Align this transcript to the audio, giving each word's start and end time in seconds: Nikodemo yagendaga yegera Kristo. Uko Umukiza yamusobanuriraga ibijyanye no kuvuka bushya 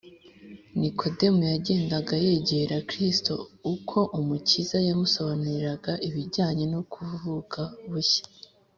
Nikodemo 0.79 1.41
yagendaga 1.53 2.13
yegera 2.25 2.75
Kristo. 2.89 3.33
Uko 3.73 3.97
Umukiza 4.19 4.77
yamusobanuriraga 4.87 5.91
ibijyanye 6.07 6.65
no 6.73 6.81
kuvuka 6.93 7.59
bushya 7.89 8.23